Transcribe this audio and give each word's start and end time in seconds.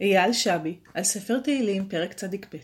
אייל 0.00 0.32
שבי, 0.32 0.78
על 0.94 1.02
ספר 1.02 1.38
תהילים, 1.38 1.88
פרק 1.88 2.12
צ"ב. 2.12 2.56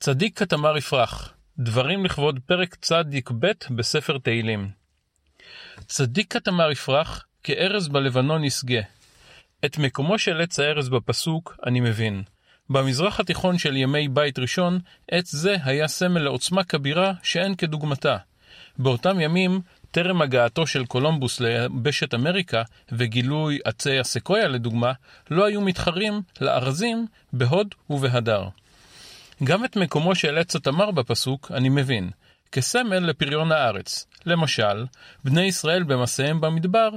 צדיק 0.00 0.38
כתמר 0.38 0.76
יפרח, 0.76 1.34
דברים 1.58 2.04
לכבוד 2.04 2.40
פרק 2.46 2.74
צ"ב 2.74 3.46
בספר 3.70 4.18
תהילים. 4.18 4.70
צדיק 5.86 6.32
כתמר 6.32 6.70
יפרח, 6.70 7.26
כארז 7.42 7.88
בלבנון 7.88 8.44
ישגה. 8.44 8.80
את 9.64 9.78
מקומו 9.78 10.18
של 10.18 10.40
עץ 10.40 10.60
הארז 10.60 10.88
בפסוק 10.88 11.56
אני 11.66 11.80
מבין. 11.80 12.22
במזרח 12.70 13.20
התיכון 13.20 13.58
של 13.58 13.76
ימי 13.76 14.08
בית 14.08 14.38
ראשון, 14.38 14.78
עץ 15.10 15.32
זה 15.32 15.56
היה 15.64 15.88
סמל 15.88 16.20
לעוצמה 16.20 16.64
כבירה 16.64 17.12
שאין 17.22 17.54
כדוגמתה. 17.54 18.16
באותם 18.78 19.20
ימים 19.20 19.60
טרם 19.92 20.22
הגעתו 20.22 20.66
של 20.66 20.86
קולומבוס 20.86 21.40
ליבשת 21.40 22.14
אמריקה 22.14 22.62
וגילוי 22.92 23.58
עצי 23.64 23.98
הסקויה 23.98 24.48
לדוגמה, 24.48 24.92
לא 25.30 25.44
היו 25.46 25.60
מתחרים 25.60 26.22
לארזים 26.40 27.06
בהוד 27.32 27.74
ובהדר. 27.90 28.48
גם 29.44 29.64
את 29.64 29.76
מקומו 29.76 30.14
של 30.14 30.38
עץ 30.38 30.56
התמר 30.56 30.90
בפסוק 30.90 31.50
אני 31.54 31.68
מבין, 31.68 32.10
כסמל 32.52 32.98
לפריון 32.98 33.52
הארץ. 33.52 34.06
למשל, 34.26 34.86
בני 35.24 35.42
ישראל 35.42 35.82
במסעיהם 35.82 36.40
במדבר, 36.40 36.88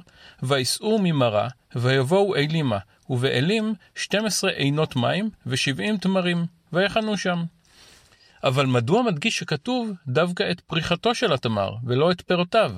ויסעו 0.44 1.00
ממרה, 1.04 1.48
ויבואו 1.76 2.36
אלימה, 2.36 2.78
ובאלים 3.10 3.74
12 3.96 4.52
עינות 4.52 4.96
מים 4.96 5.30
ו-70 5.46 5.98
תמרים, 6.02 6.46
ויחנו 6.74 7.18
שם. 7.18 7.44
אבל 8.46 8.66
מדוע 8.66 9.02
מדגיש 9.02 9.38
שכתוב 9.38 9.92
דווקא 10.08 10.52
את 10.52 10.62
פריחתו 10.62 11.16
של 11.16 11.34
התמר, 11.34 11.76
ולא 11.84 12.12
את 12.12 12.22
פירותיו? 12.28 12.72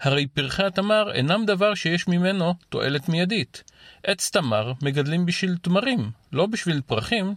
הרי 0.00 0.26
פרחי 0.26 0.64
התמר 0.64 1.12
אינם 1.12 1.44
דבר 1.46 1.74
שיש 1.74 2.08
ממנו 2.08 2.54
תועלת 2.68 3.08
מיידית. 3.08 3.62
עץ 4.04 4.30
תמר 4.30 4.72
מגדלים 4.82 5.26
בשביל 5.26 5.56
תמרים, 5.62 6.10
לא 6.32 6.46
בשביל 6.46 6.80
פרחים. 6.86 7.34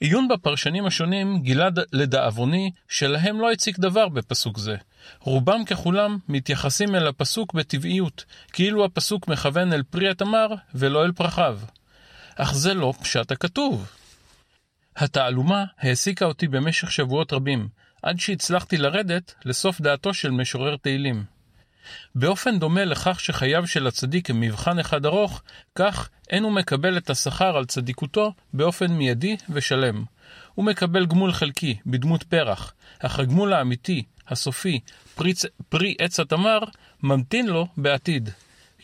עיון 0.00 0.28
בפרשנים 0.28 0.86
השונים 0.86 1.42
גילה 1.42 1.68
לדאבוני 1.92 2.70
שלהם 2.88 3.40
לא 3.40 3.52
הציג 3.52 3.76
דבר 3.78 4.08
בפסוק 4.08 4.58
זה. 4.58 4.76
רובם 5.20 5.64
ככולם 5.64 6.18
מתייחסים 6.28 6.94
אל 6.94 7.06
הפסוק 7.06 7.54
בטבעיות, 7.54 8.24
כאילו 8.52 8.84
הפסוק 8.84 9.28
מכוון 9.28 9.72
אל 9.72 9.82
פרי 9.82 10.10
התמר 10.10 10.46
ולא 10.74 11.04
אל 11.04 11.12
פרחיו. 11.12 11.58
אך 12.36 12.54
זה 12.54 12.74
לא 12.74 12.92
פשט 13.00 13.32
הכתוב. 13.32 13.99
התעלומה 15.02 15.64
העסיקה 15.78 16.24
אותי 16.24 16.48
במשך 16.48 16.92
שבועות 16.92 17.32
רבים, 17.32 17.68
עד 18.02 18.20
שהצלחתי 18.20 18.76
לרדת 18.76 19.34
לסוף 19.44 19.80
דעתו 19.80 20.14
של 20.14 20.30
משורר 20.30 20.76
תהילים. 20.76 21.24
באופן 22.14 22.58
דומה 22.58 22.84
לכך 22.84 23.20
שחייו 23.20 23.66
של 23.66 23.86
הצדיק 23.86 24.30
הם 24.30 24.40
מבחן 24.40 24.78
אחד 24.78 25.06
ארוך, 25.06 25.42
כך 25.74 26.08
אין 26.30 26.42
הוא 26.42 26.52
מקבל 26.52 26.96
את 26.96 27.10
השכר 27.10 27.56
על 27.56 27.64
צדיקותו 27.64 28.32
באופן 28.52 28.92
מיידי 28.92 29.36
ושלם. 29.50 30.04
הוא 30.54 30.64
מקבל 30.64 31.06
גמול 31.06 31.32
חלקי, 31.32 31.76
בדמות 31.86 32.22
פרח, 32.22 32.72
אך 32.98 33.18
הגמול 33.18 33.52
האמיתי, 33.52 34.02
הסופי, 34.28 34.80
פרי, 35.14 35.32
פרי 35.68 35.94
עץ 35.98 36.20
התמר, 36.20 36.58
ממתין 37.02 37.46
לו 37.46 37.66
בעתיד. 37.76 38.30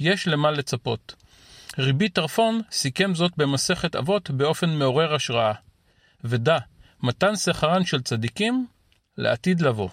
יש 0.00 0.28
למה 0.28 0.50
לצפות. 0.50 1.14
ריבי 1.78 2.09
טרפון 2.09 2.61
סיכם 2.70 3.14
זאת 3.14 3.33
במסכת 3.37 3.97
אבות 3.97 4.31
באופן 4.31 4.70
מעורר 4.70 5.14
השראה. 5.14 5.66
ודע, 6.25 6.59
מתן 7.03 7.36
שכרן 7.36 7.84
של 7.84 8.03
צדיקים 8.03 8.67
לעתיד 9.19 9.61
לבוא. 9.61 9.89